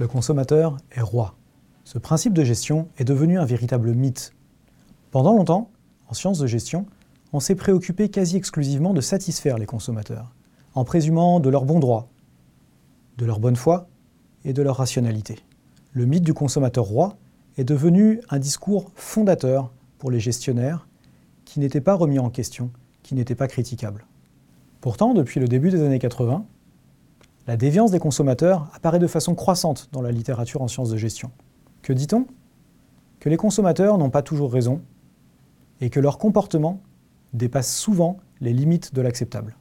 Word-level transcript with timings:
Le 0.00 0.08
consommateur 0.08 0.76
est 0.90 1.00
roi. 1.00 1.36
Ce 1.84 1.98
principe 1.98 2.32
de 2.32 2.42
gestion 2.42 2.88
est 2.98 3.04
devenu 3.04 3.38
un 3.38 3.44
véritable 3.44 3.94
mythe. 3.94 4.34
Pendant 5.12 5.32
longtemps, 5.32 5.70
en 6.08 6.14
sciences 6.14 6.40
de 6.40 6.48
gestion, 6.48 6.86
on 7.32 7.38
s'est 7.38 7.54
préoccupé 7.54 8.08
quasi 8.08 8.36
exclusivement 8.36 8.92
de 8.92 9.00
satisfaire 9.00 9.56
les 9.56 9.66
consommateurs, 9.66 10.34
en 10.74 10.84
présumant 10.84 11.38
de 11.38 11.48
leur 11.48 11.64
bon 11.64 11.78
droit, 11.78 12.08
de 13.18 13.24
leur 13.24 13.38
bonne 13.38 13.54
foi 13.54 13.86
et 14.44 14.52
de 14.52 14.62
leur 14.62 14.78
rationalité. 14.78 15.38
Le 15.92 16.06
mythe 16.06 16.24
du 16.24 16.34
consommateur 16.34 16.84
roi 16.84 17.16
est 17.56 17.64
devenu 17.64 18.20
un 18.30 18.40
discours 18.40 18.90
fondateur 18.96 19.72
pour 19.98 20.10
les 20.10 20.18
gestionnaires 20.18 20.88
qui 21.44 21.60
n'était 21.60 21.80
pas 21.80 21.94
remis 21.94 22.18
en 22.18 22.30
question, 22.30 22.72
qui 23.04 23.14
n'était 23.14 23.36
pas 23.36 23.46
critiquable. 23.46 24.06
Pourtant, 24.80 25.14
depuis 25.14 25.38
le 25.38 25.46
début 25.46 25.70
des 25.70 25.82
années 25.84 26.00
80, 26.00 26.44
la 27.46 27.56
déviance 27.56 27.90
des 27.90 27.98
consommateurs 27.98 28.70
apparaît 28.72 28.98
de 28.98 29.06
façon 29.06 29.34
croissante 29.34 29.88
dans 29.92 30.00
la 30.00 30.10
littérature 30.10 30.62
en 30.62 30.68
sciences 30.68 30.90
de 30.90 30.96
gestion. 30.96 31.30
Que 31.82 31.92
dit-on? 31.92 32.26
Que 33.20 33.28
les 33.28 33.36
consommateurs 33.36 33.98
n'ont 33.98 34.10
pas 34.10 34.22
toujours 34.22 34.52
raison 34.52 34.80
et 35.80 35.90
que 35.90 36.00
leur 36.00 36.18
comportement 36.18 36.80
dépasse 37.32 37.74
souvent 37.74 38.18
les 38.40 38.52
limites 38.52 38.94
de 38.94 39.02
l'acceptable. 39.02 39.56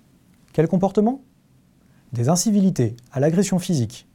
Quel 0.53 0.67
comportement? 0.67 1.21
Des 2.13 2.29
incivilités 2.29 2.95
à 3.11 3.19
l'agression 3.19 3.59
physique, 3.59 4.07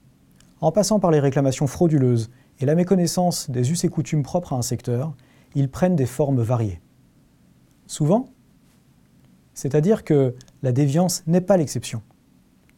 en 0.61 0.73
passant 0.73 1.01
par 1.01 1.11
les 1.11 1.21
réclamations 1.21 1.67
frauduleuses 1.67 2.31
et 2.61 2.67
la 2.67 2.75
méconnaissance 2.75 3.51
des 3.51 3.71
us 3.71 3.85
et 3.85 3.89
coutumes 3.89 4.23
propres 4.23 4.53
à 4.53 4.57
un 4.57 4.63
secteur, 4.63 5.15
ils 5.55 5.69
prennent 5.69 5.97
des 5.97 6.07
formes 6.07 6.41
variées. 6.41 6.81
Souvent, 7.87 8.27
c'est-à-dire 9.55 10.05
que 10.05 10.35
la 10.63 10.73
déviance 10.73 11.23
n'est 11.27 11.41
pas 11.41 11.57
l'exception, 11.57 12.03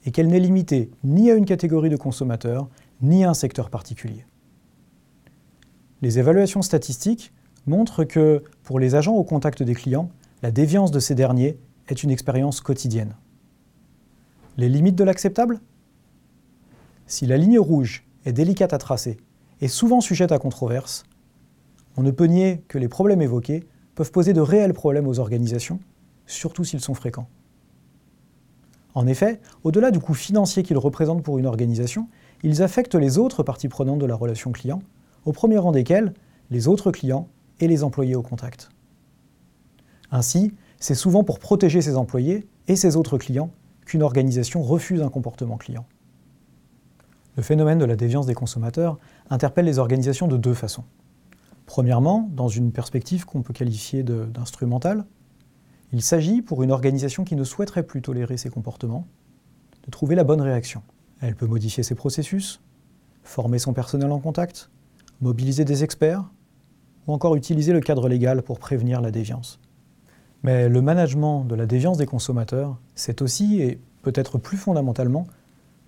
et 0.04 0.10
qu'elle 0.10 0.28
n'est 0.28 0.40
limitée 0.40 0.90
ni 1.04 1.30
à 1.30 1.34
une 1.34 1.44
catégorie 1.44 1.90
de 1.90 1.96
consommateurs, 1.96 2.68
ni 3.02 3.24
à 3.24 3.30
un 3.30 3.34
secteur 3.34 3.70
particulier. 3.70 4.24
Les 6.02 6.18
évaluations 6.18 6.62
statistiques 6.62 7.32
montrent 7.66 8.04
que, 8.04 8.42
pour 8.62 8.78
les 8.78 8.94
agents 8.94 9.14
au 9.14 9.24
contact 9.24 9.62
des 9.62 9.74
clients, 9.74 10.10
la 10.42 10.50
déviance 10.50 10.90
de 10.90 11.00
ces 11.00 11.14
derniers 11.14 11.58
est 11.88 12.02
une 12.02 12.10
expérience 12.10 12.60
quotidienne. 12.60 13.14
Les 14.56 14.68
limites 14.68 14.96
de 14.96 15.04
l'acceptable? 15.04 15.60
Si 17.06 17.26
la 17.26 17.36
ligne 17.36 17.58
rouge 17.58 18.06
est 18.24 18.32
délicate 18.32 18.72
à 18.72 18.78
tracer 18.78 19.18
et 19.60 19.68
souvent 19.68 20.00
sujette 20.00 20.32
à 20.32 20.38
controverse, 20.38 21.04
on 21.96 22.02
ne 22.02 22.10
peut 22.10 22.26
nier 22.26 22.64
que 22.68 22.78
les 22.78 22.88
problèmes 22.88 23.20
évoqués 23.20 23.64
peuvent 23.94 24.12
poser 24.12 24.32
de 24.32 24.40
réels 24.40 24.72
problèmes 24.72 25.06
aux 25.06 25.18
organisations, 25.18 25.80
surtout 26.26 26.64
s'ils 26.64 26.80
sont 26.80 26.94
fréquents. 26.94 27.28
En 28.94 29.06
effet, 29.06 29.40
au-delà 29.62 29.90
du 29.90 30.00
coût 30.00 30.14
financier 30.14 30.62
qu'ils 30.62 30.78
représentent 30.78 31.22
pour 31.22 31.38
une 31.38 31.46
organisation, 31.46 32.08
ils 32.42 32.62
affectent 32.62 32.94
les 32.94 33.18
autres 33.18 33.42
parties 33.42 33.68
prenantes 33.68 34.00
de 34.00 34.06
la 34.06 34.14
relation 34.14 34.52
client, 34.52 34.82
au 35.24 35.32
premier 35.32 35.58
rang 35.58 35.72
desquels 35.72 36.14
les 36.50 36.68
autres 36.68 36.90
clients 36.90 37.28
et 37.60 37.68
les 37.68 37.84
employés 37.84 38.16
au 38.16 38.22
contact. 38.22 38.70
Ainsi, 40.10 40.52
c'est 40.78 40.94
souvent 40.94 41.24
pour 41.24 41.38
protéger 41.38 41.82
ses 41.82 41.96
employés 41.96 42.48
et 42.66 42.76
ses 42.76 42.96
autres 42.96 43.18
clients 43.18 43.50
qu'une 43.84 44.02
organisation 44.02 44.62
refuse 44.62 45.02
un 45.02 45.08
comportement 45.08 45.56
client. 45.56 45.86
Le 47.36 47.42
phénomène 47.42 47.78
de 47.78 47.84
la 47.84 47.96
déviance 47.96 48.26
des 48.26 48.34
consommateurs 48.34 48.98
interpelle 49.28 49.66
les 49.66 49.78
organisations 49.78 50.26
de 50.26 50.36
deux 50.36 50.54
façons. 50.54 50.84
Premièrement, 51.66 52.28
dans 52.32 52.48
une 52.48 52.72
perspective 52.72 53.24
qu'on 53.24 53.42
peut 53.42 53.52
qualifier 53.52 54.02
d'instrumentale, 54.02 55.04
il 55.92 56.02
s'agit, 56.02 56.42
pour 56.42 56.62
une 56.62 56.70
organisation 56.70 57.24
qui 57.24 57.36
ne 57.36 57.44
souhaiterait 57.44 57.82
plus 57.82 58.02
tolérer 58.02 58.36
ces 58.36 58.50
comportements, 58.50 59.06
de 59.84 59.90
trouver 59.90 60.14
la 60.14 60.24
bonne 60.24 60.40
réaction. 60.40 60.82
Elle 61.20 61.34
peut 61.34 61.46
modifier 61.46 61.82
ses 61.82 61.94
processus, 61.94 62.60
former 63.22 63.58
son 63.58 63.72
personnel 63.72 64.10
en 64.12 64.20
contact, 64.20 64.70
mobiliser 65.20 65.64
des 65.64 65.84
experts, 65.84 66.24
ou 67.06 67.12
encore 67.12 67.36
utiliser 67.36 67.72
le 67.72 67.80
cadre 67.80 68.08
légal 68.08 68.42
pour 68.42 68.58
prévenir 68.58 69.00
la 69.00 69.10
déviance. 69.10 69.58
Mais 70.42 70.68
le 70.68 70.80
management 70.80 71.44
de 71.44 71.54
la 71.54 71.66
déviance 71.66 71.98
des 71.98 72.06
consommateurs, 72.06 72.78
c'est 72.94 73.20
aussi, 73.20 73.60
et 73.60 73.80
peut-être 74.02 74.38
plus 74.38 74.56
fondamentalement, 74.56 75.26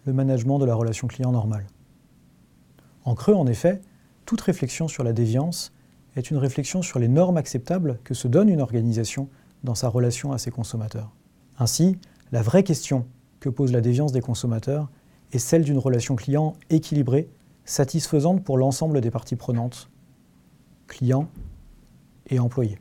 le 0.04 0.12
management 0.12 0.58
de 0.58 0.64
la 0.64 0.74
relation 0.74 1.06
client 1.06 1.32
normale. 1.32 1.66
En 3.04 3.14
creux, 3.14 3.34
en 3.34 3.46
effet, 3.46 3.80
toute 4.26 4.40
réflexion 4.40 4.88
sur 4.88 5.04
la 5.04 5.12
déviance 5.12 5.72
est 6.16 6.30
une 6.30 6.36
réflexion 6.36 6.82
sur 6.82 6.98
les 6.98 7.08
normes 7.08 7.36
acceptables 7.36 7.98
que 8.04 8.14
se 8.14 8.28
donne 8.28 8.48
une 8.48 8.60
organisation 8.60 9.28
dans 9.64 9.74
sa 9.74 9.88
relation 9.88 10.32
à 10.32 10.38
ses 10.38 10.50
consommateurs. 10.50 11.10
Ainsi, 11.58 11.98
la 12.32 12.42
vraie 12.42 12.62
question 12.62 13.06
que 13.40 13.48
pose 13.48 13.72
la 13.72 13.80
déviance 13.80 14.12
des 14.12 14.20
consommateurs 14.20 14.90
est 15.32 15.38
celle 15.38 15.64
d'une 15.64 15.78
relation 15.78 16.16
client 16.16 16.54
équilibrée, 16.70 17.28
satisfaisante 17.64 18.44
pour 18.44 18.58
l'ensemble 18.58 19.00
des 19.00 19.10
parties 19.10 19.36
prenantes, 19.36 19.90
clients 20.86 21.28
et 22.28 22.38
employés. 22.38 22.78